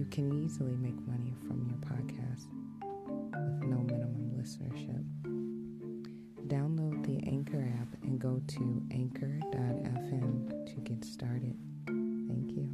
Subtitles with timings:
[0.00, 2.46] You can easily make money from your podcast
[2.80, 5.04] with no minimum listenership.
[6.48, 11.54] Download the Anchor app and go to anchor.fm to get started.
[11.86, 12.66] Thank you.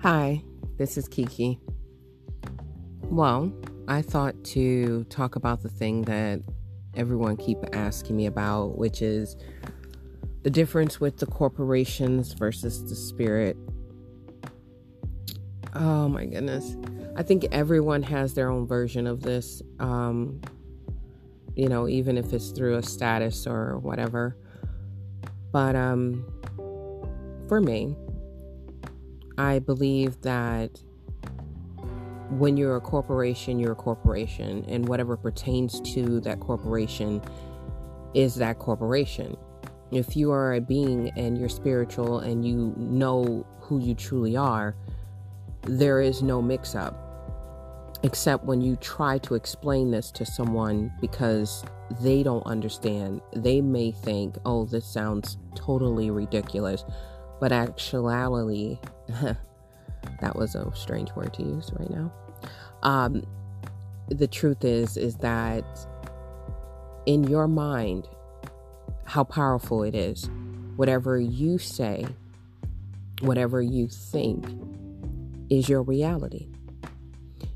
[0.00, 0.42] Hi,
[0.78, 1.60] this is Kiki.
[3.10, 3.52] Well,
[3.88, 6.40] I thought to talk about the thing that
[6.94, 9.36] everyone keep asking me about, which is
[10.42, 13.56] the difference with the corporations versus the spirit.
[15.74, 16.76] Oh my goodness.
[17.16, 19.62] I think everyone has their own version of this.
[19.78, 20.40] Um,
[21.54, 24.36] you know, even if it's through a status or whatever.
[25.50, 26.24] But um,
[27.48, 27.96] for me,
[29.36, 30.80] I believe that
[32.30, 37.22] when you're a corporation, you're a corporation, and whatever pertains to that corporation
[38.14, 39.36] is that corporation.
[39.90, 44.76] If you are a being and you're spiritual and you know who you truly are,
[45.62, 47.04] there is no mix up.
[48.02, 51.64] Except when you try to explain this to someone because
[52.00, 56.84] they don't understand, they may think, oh, this sounds totally ridiculous.
[57.40, 58.78] But actuality,
[60.20, 62.12] that was a strange word to use right now.
[62.82, 63.24] Um,
[64.08, 65.64] the truth is, is that
[67.06, 68.08] in your mind,
[69.04, 70.28] how powerful it is.
[70.76, 72.06] Whatever you say,
[73.22, 74.44] whatever you think,
[75.50, 76.48] is your reality.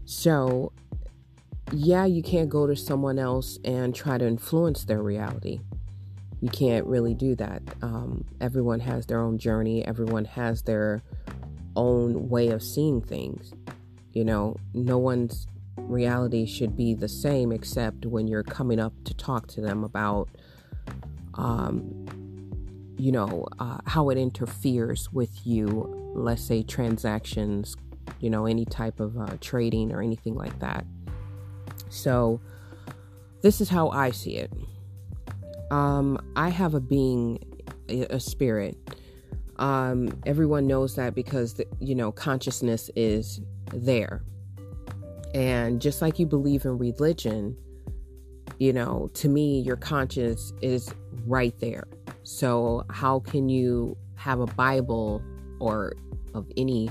[0.06, 0.72] So,
[1.72, 5.60] yeah, you can't go to someone else and try to influence their reality.
[6.40, 7.62] You can't really do that.
[7.82, 11.02] Um, everyone has their own journey, everyone has their
[11.76, 13.52] own way of seeing things.
[14.12, 15.46] You know, no one's
[15.76, 20.28] reality should be the same except when you're coming up to talk to them about,
[21.34, 22.06] um,
[22.98, 27.76] you know, uh, how it interferes with you, let's say transactions,
[28.20, 30.84] you know, any type of uh, trading or anything like that.
[31.88, 32.40] So,
[33.42, 34.52] this is how I see it.
[35.70, 37.42] Um, I have a being,
[37.88, 38.76] a spirit
[39.62, 43.40] um, everyone knows that because, the, you know, consciousness is
[43.72, 44.22] there.
[45.34, 47.56] And just like you believe in religion,
[48.58, 50.92] you know, to me, your conscience is
[51.26, 51.88] right there.
[52.22, 55.22] So, how can you have a Bible
[55.58, 55.94] or
[56.34, 56.90] of any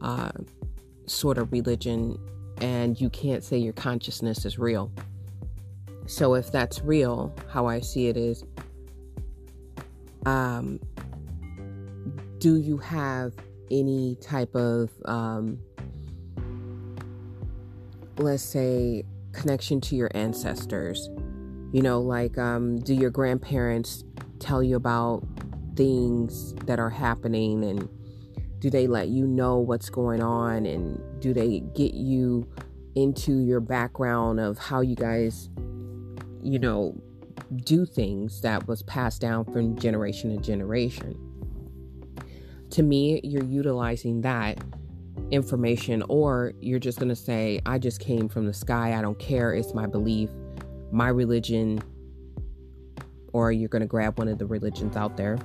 [0.00, 0.30] uh,
[1.06, 2.18] sort of religion
[2.58, 4.90] and you can't say your consciousness is real?
[6.06, 8.44] So, if that's real, how I see it is
[10.24, 10.78] um,
[12.38, 13.34] do you have
[13.70, 15.58] any type of, um,
[18.22, 21.10] let's say, connection to your ancestors?
[21.72, 24.04] You know, like, um, do your grandparents
[24.38, 25.26] tell you about
[25.76, 27.88] things that are happening and
[28.58, 32.46] do they let you know what's going on and do they get you
[32.94, 35.48] into your background of how you guys
[36.42, 36.94] you know
[37.64, 41.16] do things that was passed down from generation to generation
[42.72, 44.58] to me, you're utilizing that
[45.30, 48.98] information, or you're just going to say, I just came from the sky.
[48.98, 49.54] I don't care.
[49.54, 50.30] It's my belief,
[50.90, 51.82] my religion,
[53.32, 55.38] or you're going to grab one of the religions out there.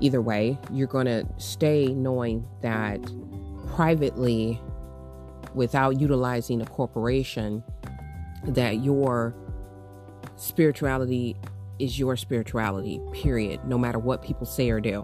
[0.00, 3.00] Either way, you're going to stay knowing that
[3.74, 4.60] privately,
[5.54, 7.62] without utilizing a corporation,
[8.44, 9.34] that your
[10.36, 11.36] spirituality
[11.78, 15.02] is your spirituality, period, no matter what people say or do.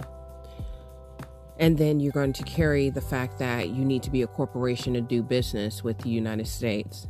[1.58, 4.94] And then you're going to carry the fact that you need to be a corporation
[4.94, 7.06] to do business with the United States.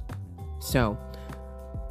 [0.61, 0.99] So,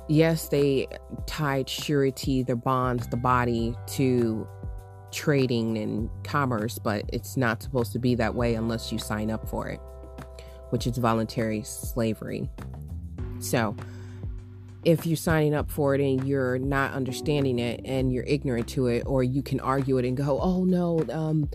[0.07, 0.87] yes, they
[1.25, 4.47] tied surety, their bonds, the body to
[5.11, 9.47] trading and commerce, but it's not supposed to be that way unless you sign up
[9.47, 9.79] for it,
[10.69, 12.49] which is voluntary slavery.
[13.39, 13.75] So,
[14.83, 18.87] if you're signing up for it and you're not understanding it and you're ignorant to
[18.87, 21.49] it, or you can argue it and go, oh no, um,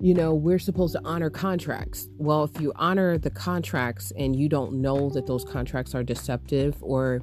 [0.00, 2.08] you know, we're supposed to honor contracts.
[2.16, 6.76] Well, if you honor the contracts and you don't know that those contracts are deceptive
[6.80, 7.20] or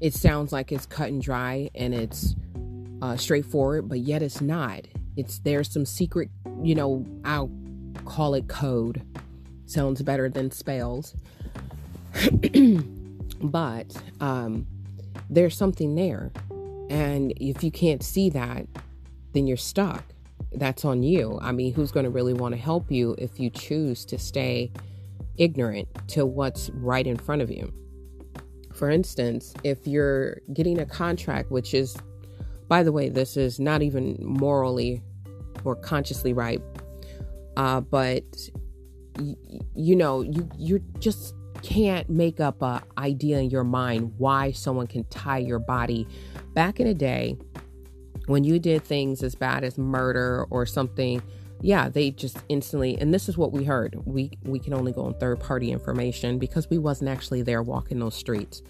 [0.00, 2.34] it sounds like it's cut and dry and it's
[3.00, 4.86] uh, straightforward, but yet it's not.
[5.16, 6.28] It's there's some secret,
[6.62, 7.50] you know, I'll
[8.04, 9.02] call it code.
[9.64, 11.14] Sounds better than spells.
[13.40, 14.66] but um,
[15.30, 16.32] there's something there.
[16.90, 18.66] And if you can't see that,
[19.32, 20.04] then you're stuck
[20.52, 21.38] that's on you.
[21.42, 24.72] I mean, who's going to really want to help you if you choose to stay
[25.36, 27.72] ignorant to what's right in front of you?
[28.74, 31.96] For instance, if you're getting a contract, which is,
[32.68, 35.02] by the way, this is not even morally
[35.64, 36.62] or consciously right,
[37.56, 38.24] uh, but
[39.18, 39.36] y-
[39.74, 44.86] you know, you you just can't make up a idea in your mind why someone
[44.86, 46.06] can tie your body.
[46.54, 47.36] Back in the day,
[48.30, 51.20] when you did things as bad as murder or something
[51.62, 53.96] yeah they just instantly and this is what we heard.
[54.04, 57.98] We we can only go on third party information because we wasn't actually there walking
[57.98, 58.62] those streets.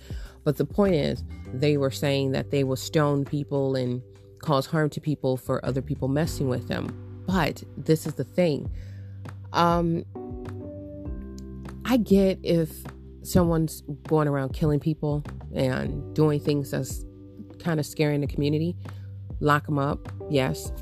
[0.44, 1.22] But the point is
[1.52, 4.02] they were saying that they will stone people and
[4.38, 7.22] cause harm to people for other people messing with them.
[7.26, 8.70] But this is the thing.
[9.52, 10.04] Um
[11.84, 12.70] i get if
[13.22, 15.24] someone's going around killing people
[15.54, 17.04] and doing things that's
[17.58, 18.76] kind of scaring the community
[19.40, 20.72] lock them up, yes.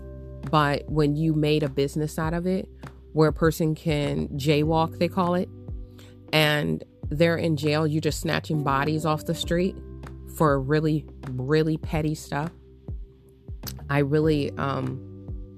[0.50, 2.68] But when you made a business out of it,
[3.12, 5.48] where a person can jaywalk, they call it,
[6.32, 9.76] and they're in jail, you're just snatching bodies off the street
[10.36, 12.52] for really, really petty stuff.
[13.90, 15.00] I really, um,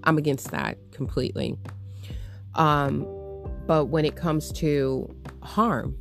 [0.05, 1.59] I'm against that completely.
[2.55, 3.07] Um,
[3.67, 5.97] but when it comes to harm,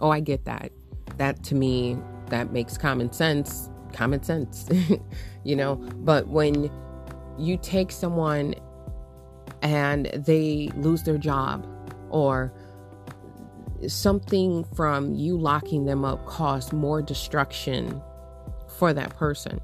[0.00, 0.70] oh, I get that.
[1.16, 1.96] That to me,
[2.28, 3.68] that makes common sense.
[3.92, 4.68] Common sense.
[5.44, 5.76] you know?
[5.76, 6.70] But when
[7.38, 8.54] you take someone
[9.62, 11.66] and they lose their job
[12.10, 12.52] or
[13.88, 18.00] something from you locking them up caused more destruction
[18.68, 19.60] for that person.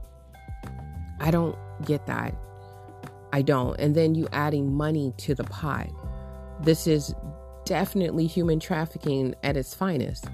[1.21, 2.35] I don't get that.
[3.33, 3.79] I don't.
[3.79, 5.89] And then you adding money to the pot.
[6.63, 7.15] This is
[7.65, 10.27] definitely human trafficking at its finest.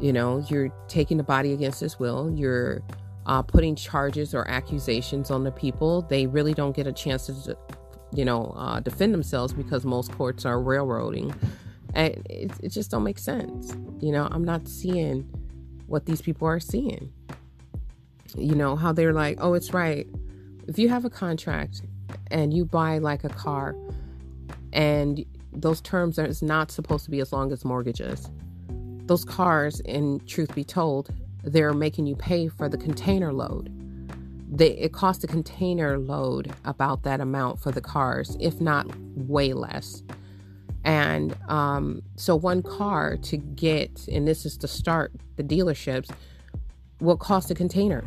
[0.00, 2.32] You know you're taking the body against its will.
[2.34, 2.82] You're
[3.26, 6.02] uh, putting charges or accusations on the people.
[6.02, 7.56] They really don't get a chance to,
[8.12, 11.34] you know, uh, defend themselves because most courts are railroading.
[11.94, 13.74] And it, it just don't make sense.
[14.00, 15.22] You know, I'm not seeing
[15.86, 17.12] what these people are seeing.
[18.36, 20.06] You know, how they're like, oh, it's right.
[20.66, 21.82] If you have a contract
[22.30, 23.76] and you buy like a car
[24.72, 28.28] and those terms are not supposed to be as long as mortgages.
[29.06, 31.10] Those cars, in truth be told,
[31.44, 33.70] they're making you pay for the container load.
[34.50, 38.86] They, it costs a container load about that amount for the cars, if not
[39.16, 40.02] way less.
[40.84, 46.10] And um, so, one car to get, and this is to start the dealerships,
[47.00, 48.04] will cost a container.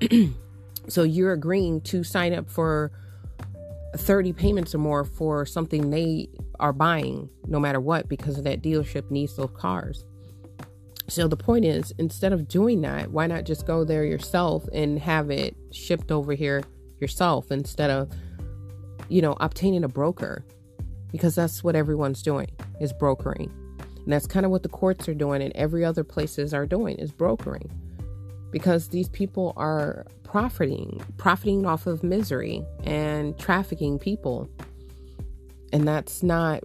[0.88, 2.92] so, you're agreeing to sign up for
[3.96, 6.28] 30 payments or more for something they
[6.60, 10.04] are buying, no matter what, because that dealership needs those cars.
[11.08, 14.98] So the point is, instead of doing that, why not just go there yourself and
[14.98, 16.62] have it shipped over here
[17.00, 18.10] yourself instead of,
[19.08, 20.44] you know, obtaining a broker?
[21.12, 22.48] Because that's what everyone's doing
[22.80, 23.52] is brokering.
[23.78, 26.96] And that's kind of what the courts are doing and every other places are doing
[26.96, 27.70] is brokering.
[28.50, 34.48] Because these people are profiting, profiting off of misery and trafficking people.
[35.72, 36.62] And that's not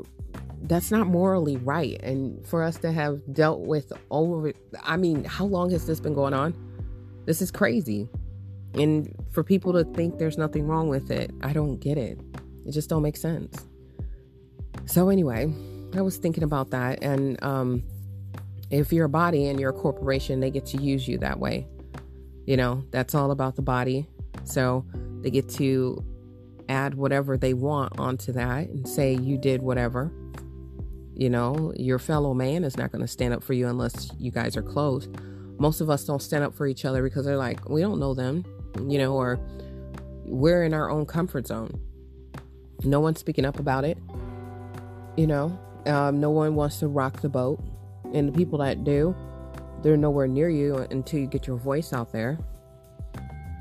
[0.63, 1.99] that's not morally right.
[2.01, 6.13] And for us to have dealt with over, I mean, how long has this been
[6.13, 6.53] going on?
[7.25, 8.09] This is crazy.
[8.73, 12.19] And for people to think there's nothing wrong with it, I don't get it.
[12.65, 13.65] It just don't make sense.
[14.85, 15.53] So anyway,
[15.95, 17.03] I was thinking about that.
[17.03, 17.83] And um,
[18.69, 21.67] if you're a body and you're a corporation, they get to use you that way.
[22.45, 24.07] You know, that's all about the body.
[24.43, 24.85] So
[25.21, 26.03] they get to
[26.67, 30.11] add whatever they want onto that and say you did whatever.
[31.19, 34.31] You know, your fellow man is not going to stand up for you unless you
[34.31, 35.09] guys are close.
[35.57, 38.13] Most of us don't stand up for each other because they're like, we don't know
[38.13, 38.45] them,
[38.88, 39.38] you know, or
[40.23, 41.77] we're in our own comfort zone.
[42.85, 43.97] No one's speaking up about it.
[45.17, 47.61] You know, um, no one wants to rock the boat.
[48.13, 49.13] And the people that do,
[49.83, 52.39] they're nowhere near you until you get your voice out there.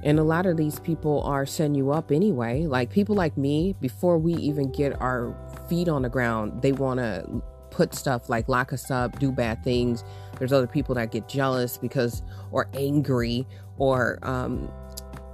[0.04, 2.66] And a lot of these people are setting you up anyway.
[2.66, 5.34] Like people like me, before we even get our
[5.68, 9.62] feet on the ground, they want to put stuff like lock us up, do bad
[9.64, 10.04] things.
[10.38, 14.70] There's other people that get jealous because, or angry, or um,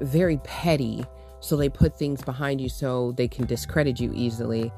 [0.01, 1.05] very petty.
[1.41, 4.73] So they put things behind you so they can discredit you easily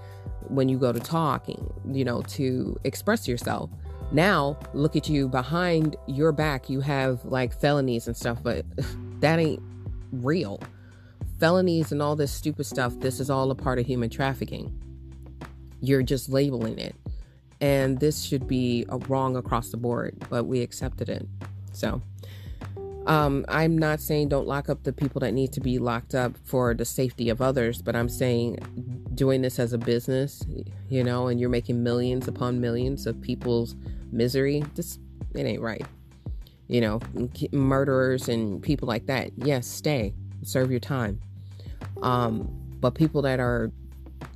[0.49, 3.71] when you go to talking, you know, to express yourself.
[4.13, 8.65] Now, look at you behind your back, you have like felonies and stuff, but
[9.21, 9.63] that ain't
[10.13, 10.61] real.
[11.39, 14.73] Felonies and all this stupid stuff, this is all a part of human trafficking.
[15.81, 16.95] You're just labeling it.
[17.61, 21.27] And this should be a wrong across the board, but we accepted it.
[21.73, 22.03] So,
[23.07, 26.37] um, I'm not saying don't lock up the people that need to be locked up
[26.45, 28.59] for the safety of others, but I'm saying
[29.15, 30.43] doing this as a business,
[30.89, 33.77] you know, and you're making millions upon millions of people's
[34.11, 34.99] misery, this
[35.35, 35.87] it ain't right.
[36.69, 37.01] You know,
[37.53, 41.21] murderers and people like that, yes, stay, serve your time.
[42.03, 42.49] Um,
[42.81, 43.71] but people that are,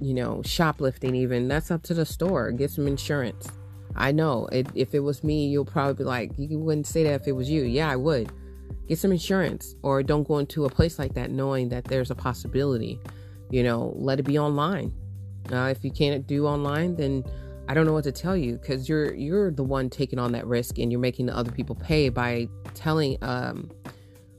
[0.01, 2.53] you know, shoplifting, even that's up to the store.
[2.53, 3.49] Get some insurance.
[3.97, 7.21] I know it, if it was me, you'll probably be like, you wouldn't say that
[7.21, 7.63] if it was you.
[7.63, 8.31] Yeah, I would.
[8.89, 12.15] Get some insurance, or don't go into a place like that knowing that there's a
[12.15, 12.99] possibility.
[13.51, 14.93] You know, let it be online.
[15.53, 17.25] Uh, if you can't do online, then
[17.71, 20.45] I don't know what to tell you because you're you're the one taking on that
[20.45, 23.71] risk and you're making the other people pay by telling um,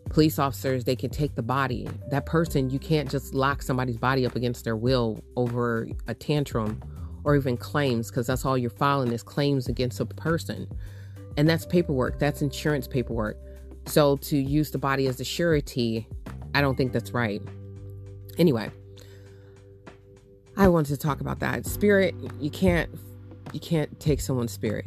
[0.09, 1.87] police officers they can take the body.
[2.09, 6.81] That person you can't just lock somebody's body up against their will over a tantrum
[7.23, 10.67] or even claims because that's all you're filing is claims against a person.
[11.37, 12.19] And that's paperwork.
[12.19, 13.37] That's insurance paperwork.
[13.85, 16.05] So to use the body as a surety,
[16.53, 17.41] I don't think that's right.
[18.37, 18.69] Anyway,
[20.57, 21.65] I wanted to talk about that.
[21.65, 22.89] Spirit, you can't
[23.53, 24.85] you can't take someone's spirit.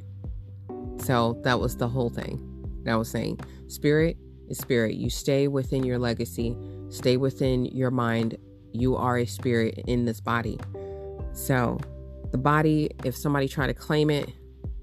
[0.98, 2.40] So that was the whole thing
[2.84, 3.40] that I was saying.
[3.68, 4.16] Spirit
[4.48, 4.94] is spirit.
[4.94, 6.56] You stay within your legacy,
[6.88, 8.36] stay within your mind.
[8.72, 10.58] You are a spirit in this body.
[11.32, 11.78] So
[12.32, 14.30] the body, if somebody try to claim it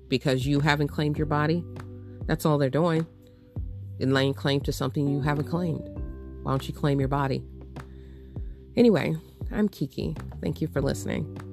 [0.07, 1.65] because you haven't claimed your body,
[2.25, 3.05] that's all they're doing.
[4.00, 5.88] In laying claim to something you haven't claimed.
[6.43, 7.43] Why don't you claim your body?
[8.75, 9.15] Anyway,
[9.51, 10.15] I'm Kiki.
[10.41, 11.50] Thank you for listening.